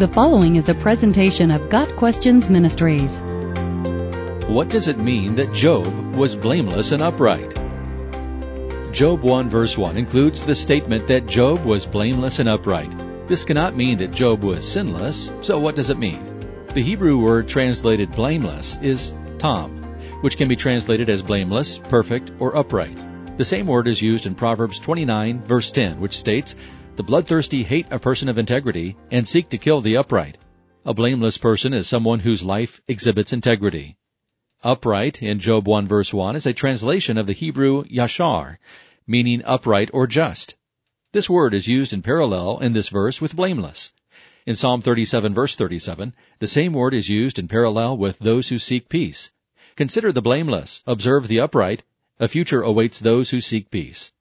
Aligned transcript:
The 0.00 0.08
following 0.08 0.56
is 0.56 0.70
a 0.70 0.74
presentation 0.74 1.50
of 1.50 1.68
Got 1.68 1.94
Questions 1.96 2.48
Ministries. 2.48 3.20
What 4.48 4.70
does 4.70 4.88
it 4.88 4.98
mean 4.98 5.34
that 5.34 5.52
Job 5.52 5.92
was 6.14 6.34
blameless 6.34 6.92
and 6.92 7.02
upright? 7.02 7.54
Job 8.94 9.20
1 9.20 9.50
verse 9.50 9.76
1 9.76 9.98
includes 9.98 10.42
the 10.42 10.54
statement 10.54 11.06
that 11.08 11.26
Job 11.26 11.66
was 11.66 11.84
blameless 11.84 12.38
and 12.38 12.48
upright. 12.48 12.90
This 13.28 13.44
cannot 13.44 13.76
mean 13.76 13.98
that 13.98 14.12
Job 14.12 14.42
was 14.42 14.66
sinless, 14.66 15.30
so 15.42 15.58
what 15.58 15.76
does 15.76 15.90
it 15.90 15.98
mean? 15.98 16.46
The 16.72 16.82
Hebrew 16.82 17.18
word 17.18 17.46
translated 17.46 18.10
blameless 18.12 18.78
is 18.80 19.12
tam, 19.36 19.84
which 20.22 20.38
can 20.38 20.48
be 20.48 20.56
translated 20.56 21.10
as 21.10 21.20
blameless, 21.20 21.76
perfect, 21.76 22.32
or 22.38 22.56
upright. 22.56 22.96
The 23.36 23.44
same 23.44 23.66
word 23.66 23.86
is 23.86 24.00
used 24.00 24.24
in 24.24 24.34
Proverbs 24.34 24.78
29 24.78 25.42
verse 25.42 25.70
10, 25.70 26.00
which 26.00 26.16
states, 26.16 26.54
The 27.00 27.04
bloodthirsty 27.04 27.62
hate 27.62 27.86
a 27.90 27.98
person 27.98 28.28
of 28.28 28.36
integrity 28.36 28.94
and 29.10 29.26
seek 29.26 29.48
to 29.48 29.56
kill 29.56 29.80
the 29.80 29.96
upright. 29.96 30.36
A 30.84 30.92
blameless 30.92 31.38
person 31.38 31.72
is 31.72 31.88
someone 31.88 32.20
whose 32.20 32.44
life 32.44 32.82
exhibits 32.88 33.32
integrity. 33.32 33.96
Upright 34.62 35.22
in 35.22 35.38
Job 35.38 35.66
1 35.66 35.88
verse 35.88 36.12
1 36.12 36.36
is 36.36 36.44
a 36.44 36.52
translation 36.52 37.16
of 37.16 37.26
the 37.26 37.32
Hebrew 37.32 37.84
yashar, 37.84 38.58
meaning 39.06 39.40
upright 39.46 39.88
or 39.94 40.06
just. 40.06 40.56
This 41.12 41.30
word 41.30 41.54
is 41.54 41.66
used 41.66 41.94
in 41.94 42.02
parallel 42.02 42.58
in 42.58 42.74
this 42.74 42.90
verse 42.90 43.18
with 43.18 43.34
blameless. 43.34 43.94
In 44.44 44.54
Psalm 44.54 44.82
37 44.82 45.32
verse 45.32 45.56
37, 45.56 46.14
the 46.38 46.46
same 46.46 46.74
word 46.74 46.92
is 46.92 47.08
used 47.08 47.38
in 47.38 47.48
parallel 47.48 47.96
with 47.96 48.18
those 48.18 48.48
who 48.48 48.58
seek 48.58 48.90
peace. 48.90 49.30
Consider 49.74 50.12
the 50.12 50.20
blameless, 50.20 50.82
observe 50.86 51.28
the 51.28 51.40
upright, 51.40 51.82
a 52.18 52.28
future 52.28 52.60
awaits 52.60 53.00
those 53.00 53.30
who 53.30 53.40
seek 53.40 53.70
peace. 53.70 54.12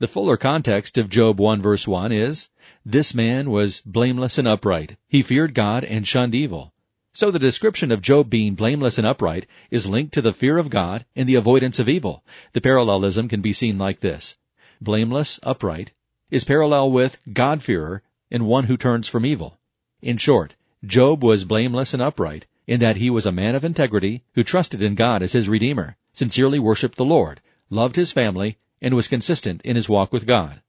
The 0.00 0.06
fuller 0.06 0.36
context 0.36 0.96
of 0.96 1.10
Job 1.10 1.40
1 1.40 1.60
verse 1.60 1.88
1 1.88 2.12
is, 2.12 2.50
This 2.86 3.14
man 3.14 3.50
was 3.50 3.82
blameless 3.84 4.38
and 4.38 4.46
upright. 4.46 4.96
He 5.08 5.22
feared 5.22 5.54
God 5.54 5.82
and 5.82 6.06
shunned 6.06 6.36
evil. 6.36 6.72
So 7.12 7.32
the 7.32 7.40
description 7.40 7.90
of 7.90 8.00
Job 8.00 8.30
being 8.30 8.54
blameless 8.54 8.96
and 8.96 9.04
upright 9.04 9.48
is 9.72 9.88
linked 9.88 10.14
to 10.14 10.22
the 10.22 10.32
fear 10.32 10.56
of 10.56 10.70
God 10.70 11.04
and 11.16 11.28
the 11.28 11.34
avoidance 11.34 11.80
of 11.80 11.88
evil. 11.88 12.22
The 12.52 12.60
parallelism 12.60 13.26
can 13.26 13.40
be 13.40 13.52
seen 13.52 13.76
like 13.76 13.98
this. 13.98 14.38
Blameless, 14.80 15.40
upright, 15.42 15.90
is 16.30 16.44
parallel 16.44 16.92
with 16.92 17.18
God-fearer 17.32 18.04
and 18.30 18.46
one 18.46 18.66
who 18.66 18.76
turns 18.76 19.08
from 19.08 19.26
evil. 19.26 19.58
In 20.00 20.16
short, 20.16 20.54
Job 20.84 21.24
was 21.24 21.44
blameless 21.44 21.92
and 21.92 22.00
upright 22.00 22.46
in 22.68 22.78
that 22.78 22.98
he 22.98 23.10
was 23.10 23.26
a 23.26 23.32
man 23.32 23.56
of 23.56 23.64
integrity 23.64 24.22
who 24.34 24.44
trusted 24.44 24.80
in 24.80 24.94
God 24.94 25.24
as 25.24 25.32
his 25.32 25.48
Redeemer 25.48 25.96
sincerely 26.12 26.60
worshiped 26.60 26.98
the 26.98 27.04
Lord, 27.04 27.40
loved 27.68 27.96
his 27.96 28.12
family, 28.12 28.58
and 28.80 28.94
was 28.94 29.08
consistent 29.08 29.62
in 29.62 29.76
his 29.76 29.88
walk 29.88 30.12
with 30.12 30.26
God. 30.26 30.62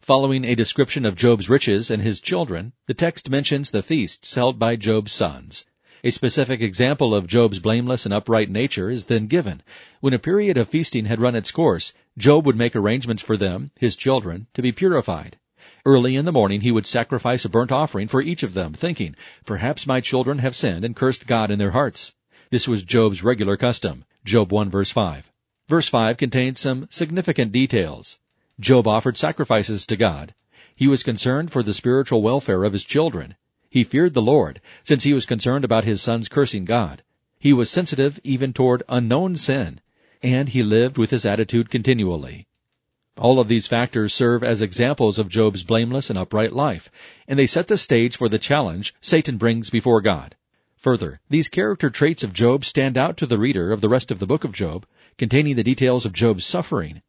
Following 0.00 0.44
a 0.44 0.54
description 0.54 1.04
of 1.04 1.16
Job's 1.16 1.48
riches 1.48 1.90
and 1.90 2.02
his 2.02 2.20
children, 2.20 2.72
the 2.86 2.94
text 2.94 3.30
mentions 3.30 3.70
the 3.70 3.82
feasts 3.82 4.34
held 4.34 4.58
by 4.58 4.76
Job's 4.76 5.12
sons. 5.12 5.66
A 6.02 6.10
specific 6.10 6.60
example 6.60 7.14
of 7.14 7.26
Job's 7.26 7.58
blameless 7.58 8.04
and 8.04 8.12
upright 8.12 8.50
nature 8.50 8.90
is 8.90 9.04
then 9.04 9.26
given. 9.26 9.62
When 10.00 10.12
a 10.12 10.18
period 10.18 10.58
of 10.58 10.68
feasting 10.68 11.06
had 11.06 11.20
run 11.20 11.34
its 11.34 11.50
course, 11.50 11.94
Job 12.18 12.44
would 12.44 12.56
make 12.56 12.76
arrangements 12.76 13.22
for 13.22 13.38
them, 13.38 13.70
his 13.76 13.96
children, 13.96 14.46
to 14.52 14.60
be 14.60 14.70
purified. 14.70 15.38
Early 15.86 16.16
in 16.16 16.26
the 16.26 16.32
morning 16.32 16.60
he 16.60 16.70
would 16.70 16.86
sacrifice 16.86 17.46
a 17.46 17.48
burnt 17.48 17.72
offering 17.72 18.08
for 18.08 18.20
each 18.20 18.42
of 18.42 18.52
them, 18.52 18.74
thinking, 18.74 19.16
Perhaps 19.46 19.86
my 19.86 20.02
children 20.02 20.40
have 20.40 20.54
sinned 20.54 20.84
and 20.84 20.94
cursed 20.94 21.26
God 21.26 21.50
in 21.50 21.58
their 21.58 21.70
hearts. 21.70 22.14
This 22.50 22.68
was 22.68 22.84
Job's 22.84 23.24
regular 23.24 23.56
custom. 23.56 24.04
Job 24.26 24.52
1 24.52 24.68
verse 24.68 24.90
5. 24.90 25.32
Verse 25.66 25.88
5 25.88 26.18
contains 26.18 26.60
some 26.60 26.86
significant 26.90 27.50
details. 27.50 28.18
Job 28.60 28.86
offered 28.86 29.16
sacrifices 29.16 29.86
to 29.86 29.96
God. 29.96 30.34
He 30.76 30.86
was 30.86 31.02
concerned 31.02 31.50
for 31.50 31.62
the 31.62 31.72
spiritual 31.72 32.20
welfare 32.20 32.64
of 32.64 32.72
his 32.72 32.84
children. 32.84 33.36
He 33.70 33.82
feared 33.82 34.14
the 34.14 34.22
Lord, 34.22 34.60
since 34.82 35.04
he 35.04 35.14
was 35.14 35.26
concerned 35.26 35.64
about 35.64 35.84
his 35.84 36.02
sons 36.02 36.28
cursing 36.28 36.64
God. 36.64 37.02
He 37.38 37.52
was 37.52 37.70
sensitive 37.70 38.20
even 38.22 38.52
toward 38.52 38.82
unknown 38.88 39.36
sin, 39.36 39.80
and 40.22 40.50
he 40.50 40.62
lived 40.62 40.98
with 40.98 41.10
this 41.10 41.24
attitude 41.24 41.70
continually. 41.70 42.46
All 43.16 43.40
of 43.40 43.48
these 43.48 43.66
factors 43.66 44.12
serve 44.12 44.44
as 44.44 44.60
examples 44.60 45.18
of 45.18 45.28
Job's 45.28 45.62
blameless 45.62 46.10
and 46.10 46.18
upright 46.18 46.52
life, 46.52 46.90
and 47.26 47.38
they 47.38 47.46
set 47.46 47.68
the 47.68 47.78
stage 47.78 48.16
for 48.16 48.28
the 48.28 48.38
challenge 48.38 48.94
Satan 49.00 49.38
brings 49.38 49.70
before 49.70 50.00
God. 50.00 50.36
Further, 50.84 51.18
these 51.30 51.48
character 51.48 51.88
traits 51.88 52.22
of 52.22 52.34
Job 52.34 52.62
stand 52.62 52.98
out 52.98 53.16
to 53.16 53.24
the 53.24 53.38
reader 53.38 53.72
of 53.72 53.80
the 53.80 53.88
rest 53.88 54.10
of 54.10 54.18
the 54.18 54.26
book 54.26 54.44
of 54.44 54.52
Job, 54.52 54.84
containing 55.16 55.56
the 55.56 55.64
details 55.64 56.04
of 56.04 56.12
Job's 56.12 56.44
suffering. 56.44 57.00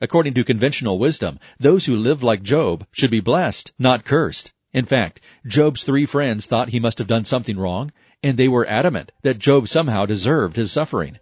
According 0.00 0.34
to 0.34 0.42
conventional 0.42 0.98
wisdom, 0.98 1.38
those 1.60 1.84
who 1.84 1.94
live 1.94 2.24
like 2.24 2.42
Job 2.42 2.84
should 2.90 3.12
be 3.12 3.20
blessed, 3.20 3.70
not 3.78 4.04
cursed. 4.04 4.52
In 4.72 4.84
fact, 4.84 5.20
Job's 5.46 5.84
three 5.84 6.06
friends 6.06 6.46
thought 6.46 6.70
he 6.70 6.80
must 6.80 6.98
have 6.98 7.06
done 7.06 7.24
something 7.24 7.56
wrong, 7.56 7.92
and 8.20 8.36
they 8.36 8.48
were 8.48 8.66
adamant 8.66 9.12
that 9.22 9.38
Job 9.38 9.68
somehow 9.68 10.06
deserved 10.06 10.56
his 10.56 10.72
suffering. 10.72 11.20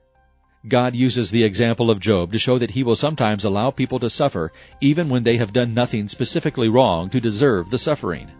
God 0.66 0.96
uses 0.96 1.30
the 1.30 1.44
example 1.44 1.90
of 1.90 2.00
Job 2.00 2.32
to 2.32 2.38
show 2.38 2.56
that 2.56 2.70
he 2.70 2.82
will 2.82 2.96
sometimes 2.96 3.44
allow 3.44 3.70
people 3.70 3.98
to 3.98 4.08
suffer 4.08 4.50
even 4.80 5.10
when 5.10 5.24
they 5.24 5.36
have 5.36 5.52
done 5.52 5.74
nothing 5.74 6.08
specifically 6.08 6.70
wrong 6.70 7.10
to 7.10 7.20
deserve 7.20 7.68
the 7.68 7.78
suffering. 7.78 8.30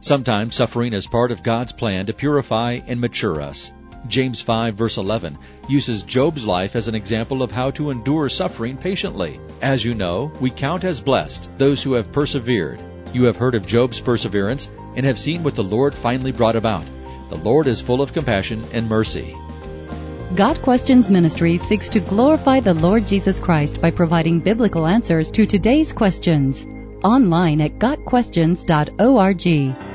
Sometimes 0.00 0.54
suffering 0.54 0.92
is 0.92 1.08
part 1.08 1.32
of 1.32 1.42
God's 1.42 1.72
plan 1.72 2.06
to 2.06 2.12
purify 2.12 2.78
and 2.86 3.00
mature 3.00 3.40
us. 3.40 3.72
James 4.06 4.40
5 4.40 4.76
verse 4.76 4.96
11 4.96 5.36
uses 5.68 6.04
Job's 6.04 6.46
life 6.46 6.76
as 6.76 6.86
an 6.86 6.94
example 6.94 7.42
of 7.42 7.50
how 7.50 7.72
to 7.72 7.90
endure 7.90 8.28
suffering 8.28 8.76
patiently. 8.76 9.40
As 9.60 9.84
you 9.84 9.94
know, 9.94 10.30
we 10.40 10.50
count 10.50 10.84
as 10.84 11.00
blessed 11.00 11.50
those 11.58 11.82
who 11.82 11.94
have 11.94 12.12
persevered. 12.12 12.78
You 13.12 13.24
have 13.24 13.36
heard 13.36 13.56
of 13.56 13.66
Job's 13.66 14.00
perseverance 14.00 14.70
and 14.94 15.04
have 15.04 15.18
seen 15.18 15.42
what 15.42 15.56
the 15.56 15.64
Lord 15.64 15.94
finally 15.94 16.30
brought 16.30 16.54
about. 16.54 16.84
The 17.28 17.36
Lord 17.36 17.66
is 17.66 17.80
full 17.80 18.00
of 18.00 18.12
compassion 18.12 18.64
and 18.72 18.88
mercy. 18.88 19.34
Got 20.36 20.62
Questions 20.62 21.10
Ministry 21.10 21.58
seeks 21.58 21.88
to 21.88 22.00
glorify 22.00 22.60
the 22.60 22.74
Lord 22.74 23.04
Jesus 23.06 23.40
Christ 23.40 23.80
by 23.80 23.90
providing 23.90 24.38
biblical 24.38 24.86
answers 24.86 25.32
to 25.32 25.44
today's 25.44 25.92
questions. 25.92 26.64
Online 27.02 27.62
at 27.62 27.78
GotQuestions.org. 27.78 29.87